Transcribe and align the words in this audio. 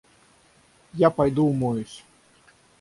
Я 0.95 1.11
пойду 1.11 1.45
умоюсь. 1.45 2.03